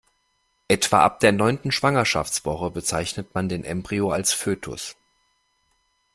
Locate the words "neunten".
1.31-1.71